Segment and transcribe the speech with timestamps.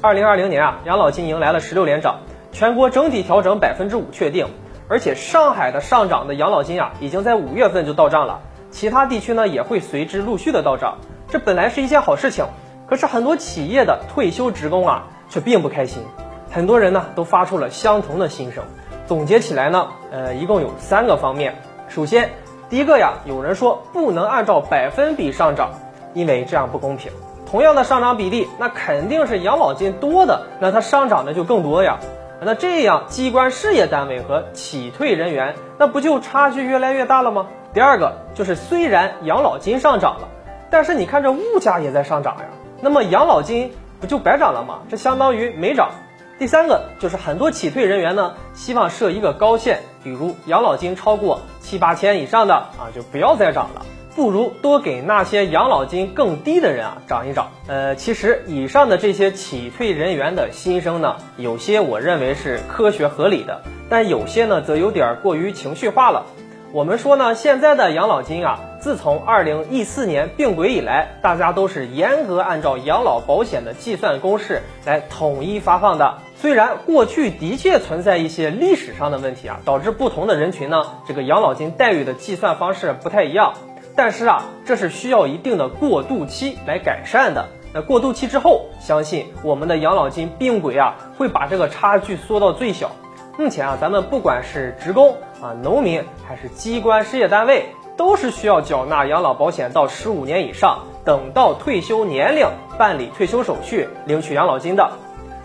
[0.00, 2.20] 二零二零年啊，养老金迎来了十六连涨，
[2.52, 4.46] 全国整体调整百分之五确定，
[4.88, 8.38] 而且上海的上涨的养老金啊，已经在五月份就到账了，
[8.70, 10.98] 其他地区呢也会随之陆续的到账。
[11.28, 12.46] 这本来是一件好事情，
[12.88, 16.04] 可是很多企业的退休职工啊却并不开心，
[16.48, 18.62] 很多人呢都发出了相同的心声。
[19.08, 21.56] 总结起来呢，呃，一共有三个方面。
[21.88, 22.30] 首先，
[22.70, 25.70] 第一个呀，有人说不能按照百分比上涨，
[26.14, 27.10] 因为这样不公平。
[27.50, 31.98] 同样的上涨比例，那肯定是养老金多的，那它上涨的就更多呀。
[32.40, 37.46] 那这样，机关事业单位和企退人员，那不就差距越来越大了吗？
[37.72, 40.28] 第二个就是，虽然养老金上涨了，
[40.70, 42.44] 但是你看这物价也在上涨呀，
[42.80, 44.80] 那么养老金不就白涨了吗？
[44.88, 45.90] 这相当于没涨。
[46.38, 53.84] 第三个就是很多企退人员呢，希望设一个高线，比如养老金超过七八千以上的啊，就不要再涨了，
[54.18, 57.52] 不如多给那些养老金更低的人啊涨一涨。
[57.68, 66.26] 呃，其实以上的这些企退人员的心声呢，有些我认为是科学合理的，但有些呢则有点过于情绪化了。
[66.72, 76.18] 我们说呢，现在的养老金啊，自从二零一四年并轨以来，大家都是严格按照养老保险的计算公式来统一发放的。
[76.34, 83.54] 虽然过去的确存在一些历史上的问题啊，导致不同的人群呢，这个养老金待遇的计算方式不太一样，
[83.98, 87.48] 但是啊，这是需要一定的过渡期来改善的。
[87.74, 92.92] 那过渡期之后，相信我们的养老金并轨啊，会把这个差距缩到最小。
[93.36, 102.46] 目前啊，咱们不管是职工啊、农民还是机关事业单位，都是需要缴纳养老保险到十五年以上，等到退休年龄
[102.78, 104.92] 办理退休手续，领取养老金的。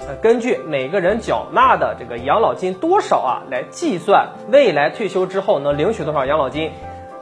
[0.07, 6.71] 呃，根据每个人缴纳的这个养老金多少啊，来计算未来退休之后能领取多少养老金。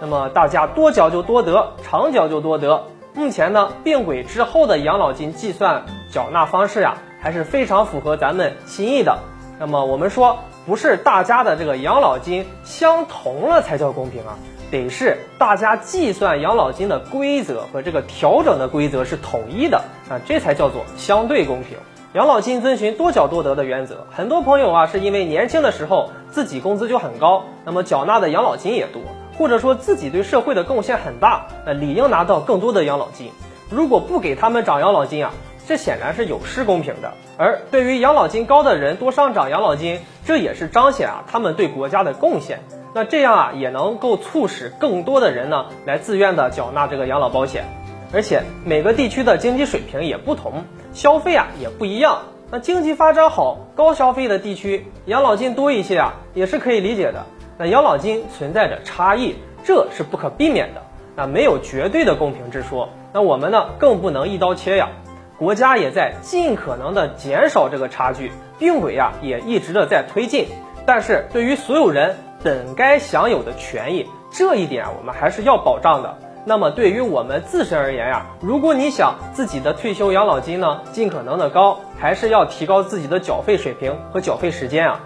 [0.01, 2.83] 那么大家多缴就多得，长缴就多得。
[3.13, 9.17] 目前呢，并轨之后的养老金计算缴纳方式呀，还是非常符合咱们心意的。
[9.59, 10.39] 那么我们说。
[10.63, 14.37] 不是大家的这个养老金相同了才叫公平啊，
[14.69, 19.77] 得是大家计算养老金的规则和这个调整的规则是统一的
[20.07, 21.79] 啊，这才叫做相对公平。
[22.13, 29.01] 养老金遵循多缴多得的原则，很多朋友啊是因为年轻的时候自己工资就很高，那么缴纳的养老金也多，
[29.41, 33.31] 或者说自己对社会的贡献很大，那理应拿到更多的养老金。
[33.71, 35.31] 如果不给他们涨养老金啊？
[35.67, 42.59] 这显然是有失公平的，而对于养老金高的人多上涨养老金，这也是彰显啊他们对国家的贡献。
[42.93, 47.65] 那这样啊也能够促使更多的人呢来自愿的缴纳这个养老保险。
[48.13, 52.19] 而且每个地区的经济水平也不同，消费啊也不一样。
[52.51, 57.25] 那经济发展好、高消费的地区，养老金多一些啊也是可以理解的。
[57.61, 60.81] 那养老金存在着差异，这是不可避免的。
[61.15, 62.89] 那没有绝对的公平之说。
[63.13, 64.89] 那我们呢更不能一刀切呀。
[65.37, 70.47] 国家也在尽可能的减少这个差距，并轨呀也一直的在推进。
[70.87, 76.17] 但是对于所有人本该享有的权益，这一点我们还是要保障的。
[76.45, 85.01] 那么对于我们自身而言呀，如果你想自己的退休养老金呢尽可能的高，还是要提高自己的缴费水平和缴费时间啊，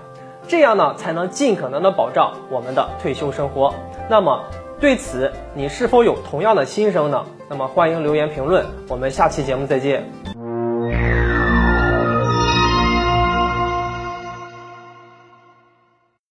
[0.48, 3.74] 这样呢才能尽可能的保障我们的退休生活。
[4.10, 4.44] 那么
[4.80, 7.26] 对此你是否有同样的心声呢？
[7.50, 10.25] 那么欢迎留言评论，我们下期节目再见。